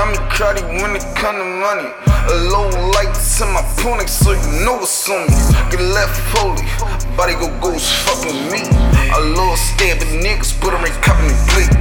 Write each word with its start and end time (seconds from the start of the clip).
got 0.00 0.08
me 0.12 0.18
crowded 0.32 0.64
when 0.80 0.96
it 0.96 1.04
come 1.14 1.36
to 1.36 1.44
money. 1.44 1.88
A 2.32 2.36
low 2.48 2.68
light 2.96 3.12
to 3.36 3.44
my 3.52 3.60
pony, 3.76 4.06
so 4.06 4.32
you 4.32 4.64
know 4.64 4.76
what's 4.80 5.10
on 5.10 5.28
me. 5.28 5.36
Get 5.68 5.80
left 5.92 6.16
holy, 6.32 6.64
body 7.16 7.34
go 7.34 7.48
ghost, 7.60 7.92
fuck 8.04 8.24
with 8.24 8.40
me. 8.52 8.62
I 9.12 9.18
love 9.36 9.58
stabbing 9.58 10.24
niggas, 10.24 10.58
put 10.60 10.72
them 10.72 10.84
in 10.88 10.92
cup 11.04 11.18
and 11.20 11.36
bleed. 11.52 11.72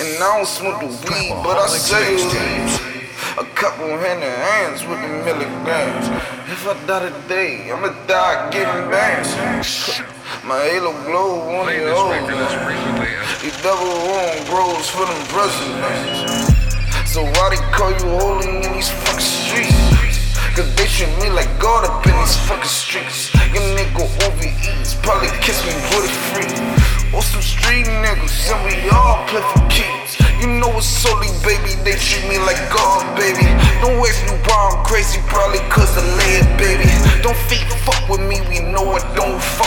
And 0.00 0.22
I 0.22 0.36
don't 0.36 0.46
smoke 0.46 0.80
the 0.80 0.88
weed, 1.08 1.32
but 1.42 1.56
I 1.56 1.66
say 1.68 2.16
a 3.40 3.44
couple 3.56 3.88
hundred 3.88 4.36
hands 4.52 4.84
with 4.84 5.00
the 5.00 5.08
milligrams. 5.24 6.08
If 6.52 6.66
I 6.68 6.74
die 6.86 7.08
today, 7.08 7.70
I'ma 7.72 7.88
die 8.06 8.50
getting 8.50 8.90
bangs. 8.90 9.32
My 10.44 10.60
halo 10.60 10.92
glow 11.04 11.40
on 11.56 11.66
the 11.66 11.90
old. 11.92 13.25
These 13.46 13.62
double 13.62 13.86
wrong 13.86 14.42
bros 14.50 14.90
for 14.90 15.06
them 15.06 15.22
presidents. 15.30 16.50
So 17.06 17.22
why 17.22 17.54
they 17.54 17.62
call 17.70 17.94
you 17.94 18.18
holy 18.18 18.66
in 18.66 18.74
these 18.74 18.90
fucking 18.90 19.22
streets? 19.22 20.34
Cause 20.58 20.66
they 20.74 20.90
treat 20.90 21.14
me 21.22 21.30
like 21.30 21.46
God 21.62 21.86
up 21.86 22.04
in 22.10 22.16
these 22.18 22.34
fucking 22.50 22.66
streets. 22.66 23.30
Your 23.54 23.62
nigga 23.78 24.02
overeats, 24.26 24.98
probably 24.98 25.30
kiss 25.38 25.62
me 25.62 25.70
with 25.94 26.10
a 26.10 26.14
free. 26.34 26.50
Or 27.14 27.22
some 27.22 27.38
street 27.40 27.86
niggas, 27.86 28.50
and 28.50 28.58
we 28.66 28.90
all 28.90 29.22
play 29.30 29.46
for 29.54 29.62
keys. 29.70 30.18
You 30.42 30.50
know 30.58 30.74
it's 30.74 30.90
solely, 30.90 31.30
baby, 31.46 31.78
they 31.86 31.94
treat 32.02 32.26
me 32.26 32.42
like 32.42 32.58
God, 32.74 33.06
baby. 33.14 33.46
Don't 33.78 33.94
ask 34.02 34.26
me 34.26 34.34
why 34.42 34.74
I'm 34.74 34.84
crazy, 34.84 35.22
probably 35.30 35.62
cause 35.70 35.94
I 35.94 36.02
lay 36.18 36.42
it, 36.42 36.50
baby. 36.58 36.90
Don't 37.22 37.38
fake 37.46 37.70
fuck 37.86 38.08
with 38.10 38.26
me, 38.26 38.42
we 38.50 38.58
know 38.58 38.90
I 38.90 38.98
don't 39.14 39.38
fuck 39.38 39.65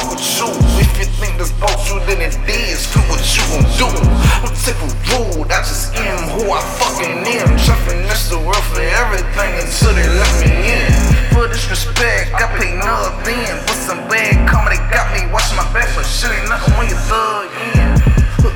disrespect, 12.29 12.41
I 12.41 12.59
pay 12.59 12.75
nothing. 12.77 13.55
With 13.65 13.81
some 13.87 14.07
bad 14.07 14.47
comedy, 14.47 14.77
got 14.91 15.13
me 15.13 15.31
watching 15.31 15.57
my 15.57 15.65
back, 15.73 15.89
but 15.95 16.05
shit 16.05 16.31
ain't 16.31 16.49
nothing 16.49 16.73
when 16.77 16.89
you 16.89 16.95
thug 16.95 17.49
in. 17.75 17.99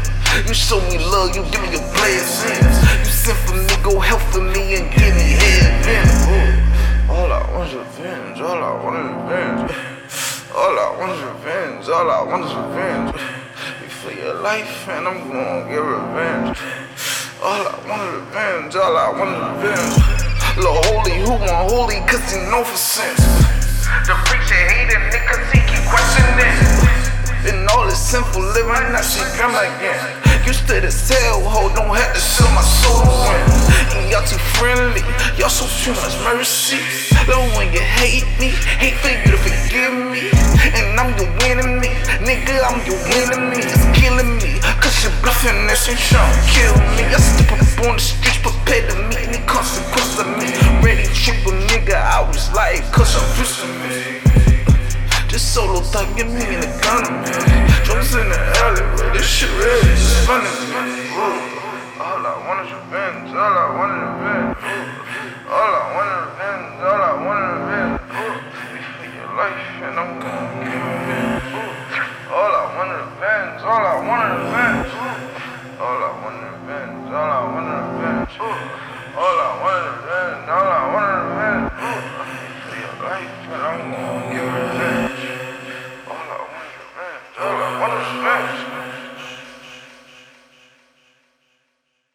You 0.48 0.54
show 0.54 0.82
me 0.90 0.98
love, 0.98 1.36
you 1.36 1.44
give 1.52 1.62
me 1.62 1.72
your 1.78 1.86
blessings. 1.94 2.76
You 3.00 3.06
send 3.06 3.38
for 3.46 3.54
me, 3.56 3.70
go 3.84 4.00
help 4.00 4.20
for 4.34 4.42
me 4.42 4.76
and 4.76 4.90
give 4.92 5.14
me 5.16 5.38
heaven. 5.38 6.10
All 7.08 7.32
I 7.32 7.54
want 7.54 7.70
is 7.70 7.76
revenge, 7.76 8.42
all 8.42 8.58
I 8.58 8.84
want 8.84 8.98
is 8.98 9.12
revenge. 9.14 9.72
All 10.56 10.80
I 10.80 10.98
want 10.98 11.12
is 11.12 11.22
revenge, 11.22 11.88
all 11.88 12.10
I 12.10 12.24
want 12.24 12.44
is 12.46 12.54
revenge. 12.54 13.14
You 13.82 13.90
for 13.90 14.12
your 14.12 14.34
life, 14.42 14.90
and 14.90 15.08
I'm 15.08 15.28
gonna 15.30 15.70
get 15.70 15.84
revenge. 15.86 16.58
All 17.44 17.68
I 17.68 17.76
want 17.88 18.02
is 18.02 18.14
revenge, 18.20 18.76
all 18.76 18.98
I 18.98 19.10
want 19.14 19.30
is 19.38 19.42
revenge. 19.54 20.24
Lil' 20.58 20.82
holy, 20.86 21.18
who 21.22 21.32
want 21.32 21.72
holy, 21.72 22.00
cause 22.10 22.34
he 22.34 22.40
know 22.50 22.64
for 22.64 22.78
sense. 22.78 23.63
Sinful 28.14 28.46
living, 28.54 28.94
now 28.94 29.02
she 29.02 29.26
come 29.42 29.58
again. 29.58 29.98
Used 30.46 30.70
to 30.70 30.78
this 30.78 31.10
hellhole, 31.10 31.74
don't 31.74 31.90
have 31.98 32.14
to 32.14 32.22
sell 32.22 32.46
my 32.54 32.62
soul 32.62 33.02
to 33.02 33.10
win. 33.10 33.42
And 33.98 34.06
y'all 34.06 34.22
too 34.22 34.38
friendly, 34.54 35.02
y'all 35.34 35.50
so 35.50 35.66
too 35.82 35.98
much 35.98 36.14
mercy. 36.22 36.78
Love 37.26 37.42
when 37.58 37.74
you 37.74 37.82
hate 37.82 38.30
me, 38.38 38.54
hate 38.78 38.94
for 39.02 39.10
you 39.10 39.34
to 39.34 39.40
forgive 39.42 39.98
me. 40.14 40.30
And 40.78 40.94
I'm 40.94 41.18
your 41.18 41.26
enemy, 41.50 41.90
nigga, 42.22 42.62
I'm 42.62 42.86
your 42.86 43.02
enemy. 43.18 43.66
It's 43.66 43.82
killing 43.98 44.38
me, 44.46 44.62
cause 44.78 44.94
you're 45.02 45.18
bluffing 45.26 45.66
this 45.66 45.90
and 45.90 45.98
trying 45.98 46.38
to 46.38 46.42
kill 46.54 46.78
me. 46.94 47.10
I 47.10 47.18
step 47.18 47.50
up 47.50 47.66
on 47.90 47.98
the 47.98 48.04
streets, 48.14 48.38
prepared 48.46 48.94
to 48.94 48.96
meet 49.10 49.26
any 49.26 49.42
consequence 49.50 50.22
of 50.22 50.30
me. 50.38 50.54
Ready 50.86 51.10
triple 51.18 51.58
nigga, 51.66 51.98
I 51.98 52.22
was 52.30 52.54
like, 52.54 52.86
cause 52.94 53.18
I'm 53.18 53.26
used 53.42 53.66
me 53.90 54.13
solo 55.54 55.82
thugging 55.82 56.34
me 56.34 56.42
in 56.50 56.62
the 56.66 56.72
gun. 56.82 57.06
Jumps 57.86 58.18
in 58.18 58.26
the 58.26 58.40
alley, 58.58 58.82
alleyway, 58.82 59.14
this 59.14 59.30
shit 59.30 59.54
really 59.54 59.94
just 60.02 60.26
funny. 60.26 60.50
All 62.02 62.26
I 62.26 62.34
want 62.42 62.66
is 62.66 62.74
revenge, 62.74 63.30
all 63.38 63.54
I 63.54 63.70
want 63.78 63.94
is 63.94 64.02
revenge. 64.02 64.58
All 65.54 65.74
I 65.78 65.84
want 65.94 66.10
is 66.10 66.26
revenge, 66.26 66.74
all 66.90 67.02
I 67.06 67.14
want 67.22 67.38
is 67.38 67.54
revenge. 67.54 68.02
You 68.98 69.14
your 69.14 69.30
life 69.38 69.70
and 69.86 69.96
I'm 70.02 70.12
gonna 70.18 70.66
give 70.66 70.86
revenge. 70.90 71.46
All 72.34 72.50
I 72.50 72.66
want 72.74 72.90
is 72.90 73.06
revenge, 73.14 73.62
all 73.62 73.86
I 73.86 73.98
want 74.10 74.26
is 74.26 74.42
revenge. 74.42 74.90
All 75.78 76.02
I 76.02 76.12
want 76.18 76.34
is 76.34 76.50
revenge, 76.50 77.14
all 77.14 77.30
I 77.30 77.46
want 77.54 77.70
is 77.70 77.94
revenge. 77.94 78.34
All 79.22 79.38
I 79.38 79.52
want 79.62 79.78
is 79.78 80.02
revenge, 80.02 80.50
all 80.50 80.66
I 80.66 80.84
want 80.90 81.06
is 81.14 81.22
revenge. 81.30 81.63